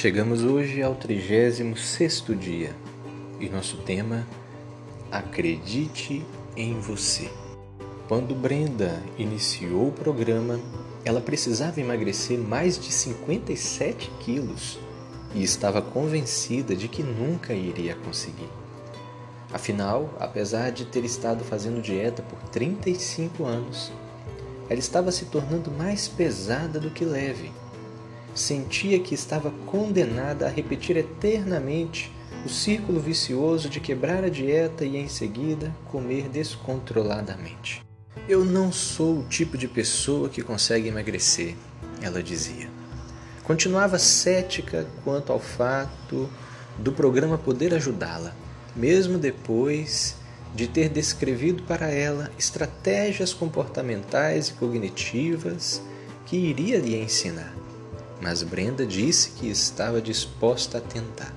[0.00, 2.74] Chegamos hoje ao 36º dia
[3.38, 4.26] e nosso tema
[5.12, 6.24] Acredite
[6.56, 7.30] em você.
[8.08, 10.58] Quando Brenda iniciou o programa,
[11.04, 14.78] ela precisava emagrecer mais de 57 quilos
[15.34, 18.48] e estava convencida de que nunca iria conseguir.
[19.52, 23.92] Afinal, apesar de ter estado fazendo dieta por 35 anos,
[24.70, 27.52] ela estava se tornando mais pesada do que leve.
[28.34, 32.12] Sentia que estava condenada a repetir eternamente
[32.44, 37.82] o círculo vicioso de quebrar a dieta e em seguida comer descontroladamente.
[38.28, 41.54] Eu não sou o tipo de pessoa que consegue emagrecer,
[42.00, 42.68] ela dizia.
[43.44, 46.30] Continuava cética quanto ao fato
[46.78, 48.34] do programa poder ajudá-la,
[48.74, 50.16] mesmo depois
[50.54, 55.82] de ter descrevido para ela estratégias comportamentais e cognitivas
[56.26, 57.52] que iria lhe ensinar.
[58.20, 61.34] Mas Brenda disse que estava disposta a tentar.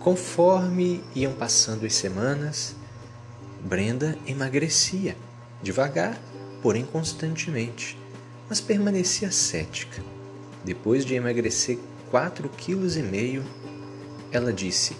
[0.00, 2.74] Conforme iam passando as semanas,
[3.60, 5.16] Brenda emagrecia,
[5.62, 6.20] devagar,
[6.60, 7.96] porém constantemente,
[8.48, 10.02] mas permanecia cética.
[10.64, 11.78] Depois de emagrecer
[12.10, 13.44] quatro quilos e meio,
[14.32, 14.96] ela disse: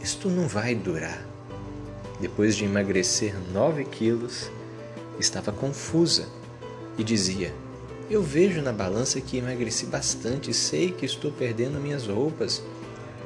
[0.00, 1.26] Isto não vai durar.
[2.20, 4.48] Depois de emagrecer nove quilos,
[5.18, 6.28] estava confusa
[6.96, 7.52] e dizia:
[8.12, 12.62] Eu vejo na balança que emagreci bastante sei que estou perdendo minhas roupas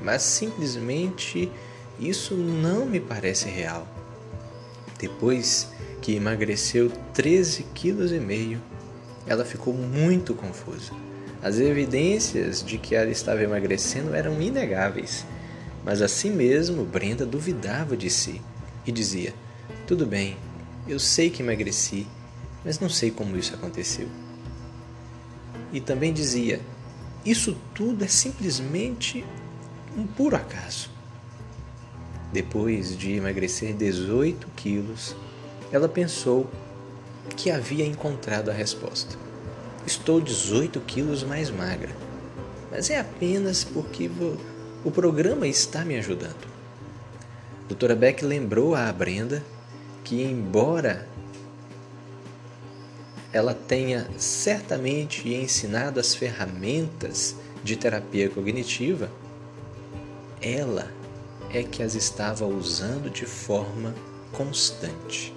[0.01, 1.51] mas simplesmente
[1.99, 3.85] isso não me parece real.
[4.97, 5.69] Depois
[6.01, 8.63] que emagreceu 13 quilos e meio,
[9.27, 10.93] ela ficou muito confusa.
[11.43, 15.27] As evidências de que ela estava emagrecendo eram inegáveis,
[15.85, 18.41] mas assim mesmo Brenda duvidava de si
[18.87, 19.35] e dizia:
[19.85, 20.37] Tudo bem,
[20.87, 22.07] eu sei que emagreci,
[22.65, 24.07] mas não sei como isso aconteceu.
[25.73, 26.61] E também dizia:
[27.25, 29.25] Isso tudo é simplesmente
[29.97, 30.91] um puro acaso.
[32.33, 35.17] Depois de emagrecer 18 quilos,
[35.73, 36.51] ela pensou
[37.37, 39.17] que havia encontrado a resposta.
[39.87, 41.95] Estou 18 quilos mais magra,
[42.71, 44.11] mas é apenas porque
[44.85, 46.47] o programa está me ajudando.
[47.69, 49.43] Doutora Beck lembrou a Brenda
[50.05, 51.09] que, embora
[53.37, 59.11] ela tenha certamente ensinado as ferramentas de terapia cognitiva,
[60.41, 60.91] ela
[61.53, 63.95] é que as estava usando de forma
[64.33, 65.35] constante.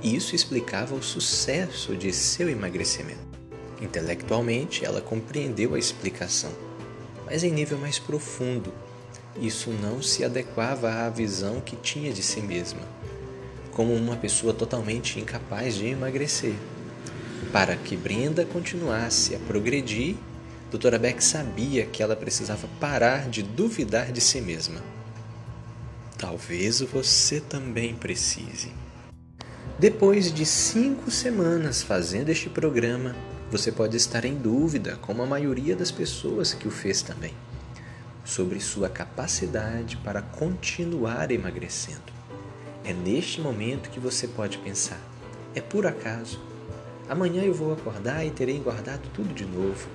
[0.00, 3.18] Isso explicava o sucesso de seu emagrecimento.
[3.80, 6.52] Intelectualmente, ela compreendeu a explicação,
[7.26, 8.72] mas em nível mais profundo,
[9.40, 12.82] isso não se adequava à visão que tinha de si mesma,
[13.72, 16.54] como uma pessoa totalmente incapaz de emagrecer.
[17.50, 20.16] Para que Brenda continuasse a progredir
[20.72, 24.80] Doutora Beck sabia que ela precisava parar de duvidar de si mesma.
[26.16, 28.72] Talvez você também precise.
[29.78, 33.14] Depois de cinco semanas fazendo este programa,
[33.50, 37.34] você pode estar em dúvida, como a maioria das pessoas que o fez também,
[38.24, 42.10] sobre sua capacidade para continuar emagrecendo.
[42.82, 45.00] É neste momento que você pode pensar:
[45.54, 46.40] é por acaso?
[47.12, 49.86] Amanhã eu vou acordar e terei engordado tudo de novo.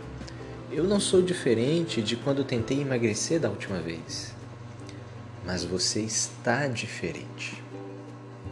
[0.72, 4.36] Eu não sou diferente de quando tentei emagrecer da última vez.
[5.44, 7.60] Mas você está diferente.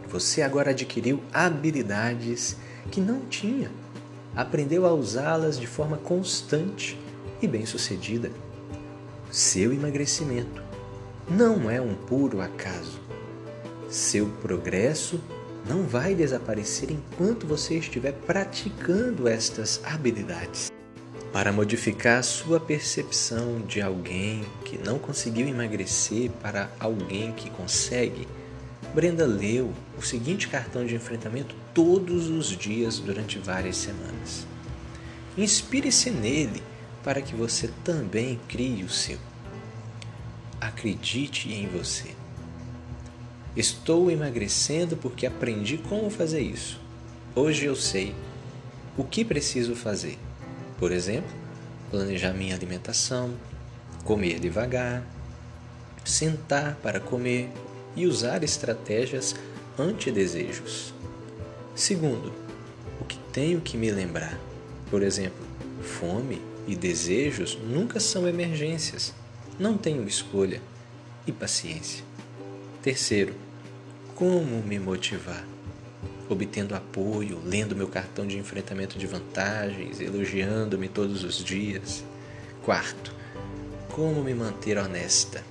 [0.08, 2.56] Você agora adquiriu habilidades
[2.90, 3.70] que não tinha.
[4.34, 6.98] Aprendeu a usá-las de forma constante
[7.40, 8.32] e bem-sucedida.
[9.30, 10.60] Seu emagrecimento
[11.30, 12.98] não é um puro acaso.
[13.88, 15.20] Seu progresso
[15.68, 20.70] não vai desaparecer enquanto você estiver praticando estas habilidades
[21.36, 28.26] para modificar a sua percepção de alguém que não conseguiu emagrecer para alguém que consegue,
[28.94, 34.46] Brenda leu o seguinte cartão de enfrentamento todos os dias durante várias semanas.
[35.36, 36.62] Inspire-se nele
[37.04, 39.18] para que você também crie o seu.
[40.58, 42.15] Acredite em você.
[43.56, 46.78] Estou emagrecendo porque aprendi como fazer isso.
[47.34, 48.14] Hoje eu sei
[48.98, 50.18] o que preciso fazer.
[50.78, 51.30] Por exemplo,
[51.90, 53.32] planejar minha alimentação,
[54.04, 55.02] comer devagar,
[56.04, 57.50] sentar para comer
[57.96, 59.34] e usar estratégias
[59.78, 60.92] anti-desejos.
[61.74, 62.32] Segundo,
[63.00, 64.38] o que tenho que me lembrar?
[64.90, 65.44] Por exemplo,
[65.82, 69.14] fome e desejos nunca são emergências.
[69.58, 70.60] Não tenho escolha
[71.26, 72.04] e paciência.
[72.82, 73.45] Terceiro,
[74.16, 75.44] como me motivar?
[76.28, 82.02] obtendo apoio, lendo meu cartão de enfrentamento de vantagens, elogiando-me todos os dias.
[82.64, 83.14] Quarto,
[83.90, 85.44] como me manter honesta.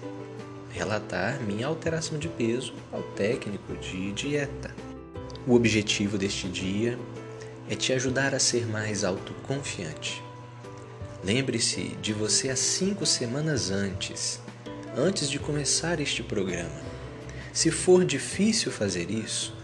[0.72, 4.76] Relatar minha alteração de peso ao técnico de dieta.
[5.48, 7.00] O objetivo deste dia
[7.70, 10.22] é te ajudar a ser mais autoconfiante.
[11.24, 14.42] Lembre-se de você há cinco semanas antes,
[14.98, 16.95] antes de começar este programa.
[17.56, 19.56] Se for difícil fazer isso,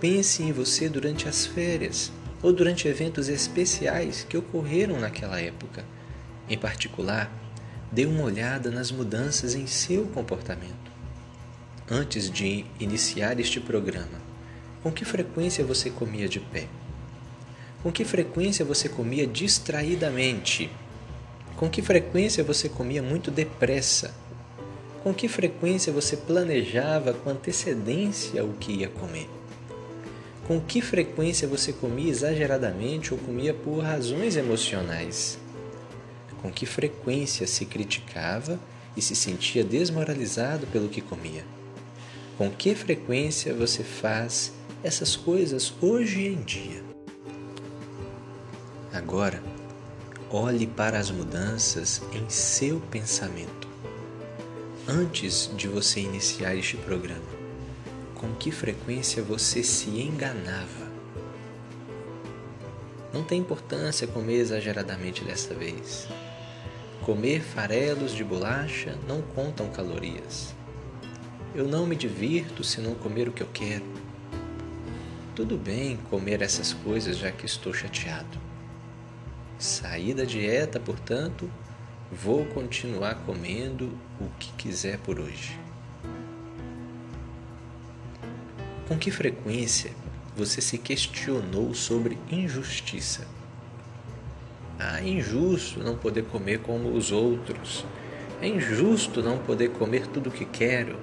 [0.00, 2.10] pense em você durante as férias
[2.42, 5.84] ou durante eventos especiais que ocorreram naquela época.
[6.48, 7.30] Em particular,
[7.92, 10.90] dê uma olhada nas mudanças em seu comportamento.
[11.88, 14.20] Antes de iniciar este programa,
[14.82, 16.66] com que frequência você comia de pé?
[17.80, 20.68] Com que frequência você comia distraidamente?
[21.54, 24.12] Com que frequência você comia muito depressa?
[25.06, 29.30] Com que frequência você planejava com antecedência o que ia comer?
[30.48, 35.38] Com que frequência você comia exageradamente ou comia por razões emocionais?
[36.42, 38.58] Com que frequência se criticava
[38.96, 41.44] e se sentia desmoralizado pelo que comia?
[42.36, 46.82] Com que frequência você faz essas coisas hoje em dia?
[48.92, 49.40] Agora,
[50.28, 53.75] olhe para as mudanças em seu pensamento
[54.88, 57.20] antes de você iniciar este programa,
[58.14, 60.86] com que frequência você se enganava?
[63.12, 66.06] Não tem importância comer exageradamente desta vez.
[67.02, 70.54] Comer farelos de bolacha não contam calorias.
[71.52, 73.84] Eu não me divirto se não comer o que eu quero.
[75.34, 78.38] Tudo bem comer essas coisas já que estou chateado.
[79.58, 81.50] Saí da dieta, portanto,
[82.10, 85.58] Vou continuar comendo o que quiser por hoje.
[88.86, 89.90] Com que frequência
[90.36, 93.26] você se questionou sobre injustiça?
[94.78, 97.84] Ah, é injusto não poder comer como os outros.
[98.40, 100.96] É injusto não poder comer tudo o que quero.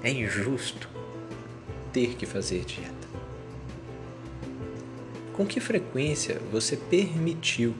[0.00, 0.88] É injusto
[1.92, 3.08] ter que fazer dieta.
[5.32, 7.74] Com que frequência você permitiu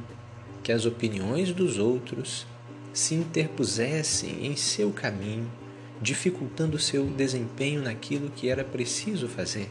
[0.64, 2.46] que as opiniões dos outros
[2.90, 5.52] se interpusessem em seu caminho,
[6.00, 9.70] dificultando seu desempenho naquilo que era preciso fazer.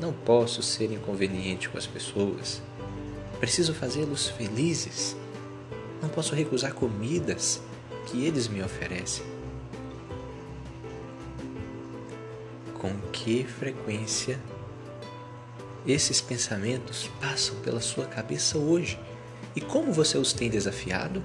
[0.00, 2.60] Não posso ser inconveniente com as pessoas.
[3.38, 5.16] Preciso fazê-los felizes.
[6.02, 7.62] Não posso recusar comidas
[8.06, 9.24] que eles me oferecem.
[12.74, 14.38] Com que frequência
[15.86, 18.98] esses pensamentos passam pela sua cabeça hoje
[19.54, 21.22] e como você os tem desafiado?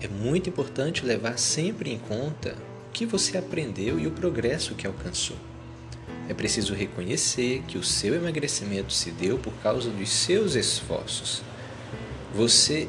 [0.00, 2.56] É muito importante levar sempre em conta
[2.88, 5.36] o que você aprendeu e o progresso que alcançou.
[6.28, 11.42] É preciso reconhecer que o seu emagrecimento se deu por causa dos seus esforços.
[12.34, 12.88] Você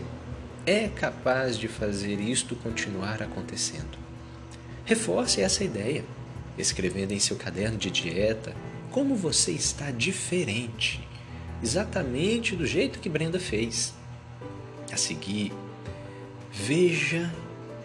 [0.65, 3.97] é capaz de fazer isto continuar acontecendo.
[4.83, 6.03] Reforce essa ideia,
[6.57, 8.55] escrevendo em seu caderno de dieta
[8.95, 11.05] como você está diferente,
[11.61, 13.93] exatamente do jeito que Brenda fez.
[14.89, 15.51] A seguir,
[16.49, 17.29] veja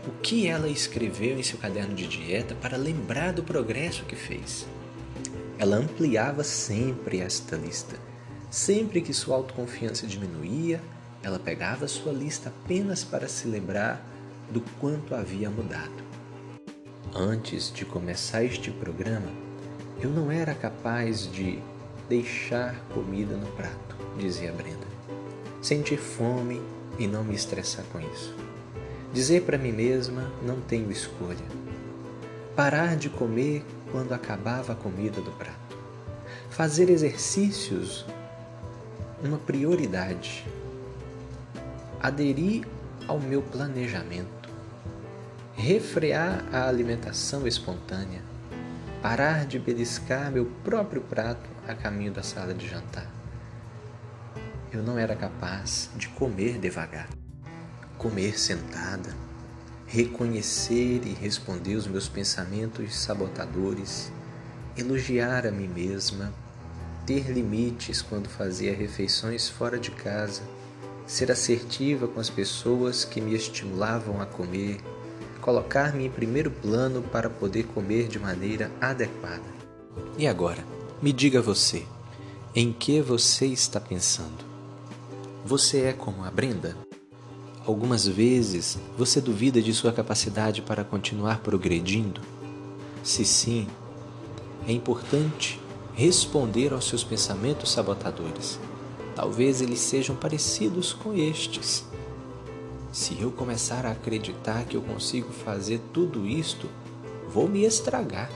[0.07, 4.69] o que ela escreveu em seu caderno de dieta para lembrar do progresso que fez.
[5.59, 7.97] Ela ampliava sempre esta lista.
[8.49, 10.81] Sempre que sua autoconfiança diminuía,
[11.25, 14.01] ela pegava sua lista apenas para se lembrar
[14.49, 16.05] do quanto havia mudado.
[17.13, 19.50] Antes de começar este programa,
[20.03, 21.59] eu não era capaz de
[22.09, 24.87] deixar comida no prato, dizia Brenda.
[25.61, 26.61] Sentir fome
[26.99, 28.35] e não me estressar com isso.
[29.13, 31.45] Dizer para mim mesma: não tenho escolha.
[32.57, 35.77] Parar de comer quando acabava a comida do prato.
[36.49, 38.07] Fazer exercícios
[39.23, 40.47] uma prioridade.
[42.01, 42.67] Aderir
[43.07, 44.49] ao meu planejamento.
[45.55, 48.30] Refrear a alimentação espontânea
[49.03, 53.11] parar de beliscar meu próprio prato a caminho da sala de jantar.
[54.71, 57.09] Eu não era capaz de comer devagar,
[57.97, 59.15] comer sentada,
[59.87, 64.13] reconhecer e responder os meus pensamentos sabotadores,
[64.77, 66.33] elogiar a mim mesma,
[67.07, 70.43] ter limites quando fazia refeições fora de casa,
[71.07, 74.79] ser assertiva com as pessoas que me estimulavam a comer
[75.51, 79.43] colocar-me em primeiro plano para poder comer de maneira adequada.
[80.17, 80.65] E agora,
[81.03, 81.85] me diga você,
[82.55, 84.45] em que você está pensando?
[85.45, 86.77] Você é como a Brenda?
[87.67, 92.21] Algumas vezes você duvida de sua capacidade para continuar progredindo?
[93.03, 93.67] Se sim,
[94.69, 95.61] é importante
[95.97, 98.61] responder aos seus pensamentos sabotadores.
[99.17, 101.85] Talvez eles sejam parecidos com estes.
[102.93, 106.69] Se eu começar a acreditar que eu consigo fazer tudo isto,
[107.29, 108.29] vou me estragar.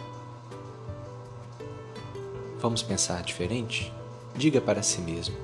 [2.61, 3.93] Vamos pensar diferente?
[4.37, 5.35] Diga para si mesmo.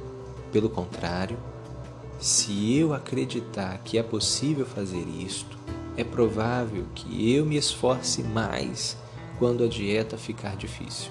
[0.53, 1.37] Pelo contrário,
[2.21, 5.59] se eu acreditar que é possível fazer isto,
[5.97, 8.97] é provável que eu me esforce mais
[9.41, 11.11] quando a dieta ficar difícil.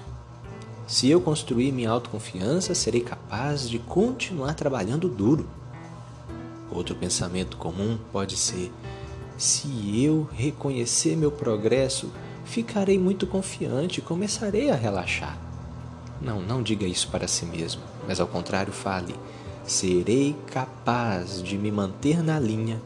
[0.86, 5.46] Se eu construir minha autoconfiança, serei capaz de continuar trabalhando duro.
[6.70, 8.72] Outro pensamento comum pode ser:
[9.36, 12.12] se eu reconhecer meu progresso,
[12.44, 15.38] ficarei muito confiante e começarei a relaxar.
[16.20, 19.14] Não, não diga isso para si mesmo, mas ao contrário, fale:
[19.64, 22.80] serei capaz de me manter na linha,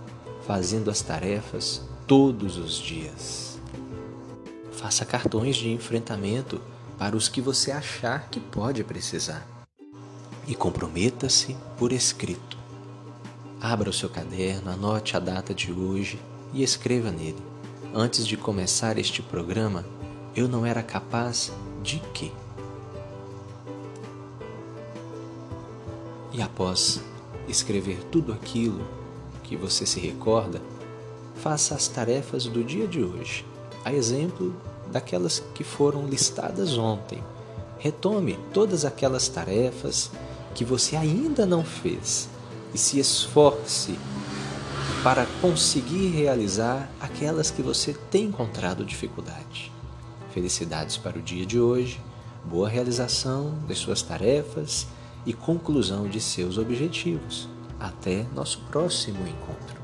[0.47, 3.59] fazendo as tarefas todos os dias.
[4.73, 6.61] Faça cartões de enfrentamento
[6.99, 9.47] para os que você achar que pode precisar.
[10.47, 12.64] E comprometa-se por escrito.
[13.65, 16.21] Abra o seu caderno, anote a data de hoje
[16.53, 17.43] e escreva nele.
[17.95, 19.87] Antes de começar este programa,
[20.37, 21.51] eu não era capaz
[21.83, 22.31] de quê?
[26.31, 27.01] E após
[27.49, 28.87] escrever tudo aquilo
[29.43, 30.61] que você se recorda,
[31.35, 33.47] faça as tarefas do dia de hoje,
[33.83, 34.55] a exemplo
[34.93, 37.25] daquelas que foram listadas ontem.
[37.79, 40.11] Retome todas aquelas tarefas
[40.55, 42.29] que você ainda não fez
[42.75, 43.97] e se esforce
[45.03, 49.71] para conseguir realizar aquelas que você tem encontrado dificuldade.
[50.33, 52.01] Felicidades para o dia de hoje,
[52.45, 54.87] boa realização das suas tarefas
[55.25, 57.49] e conclusão de seus objetivos.
[57.79, 59.84] Até nosso próximo encontro.